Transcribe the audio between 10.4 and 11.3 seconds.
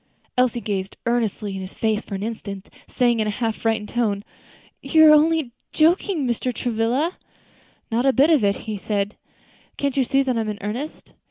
in earnest?"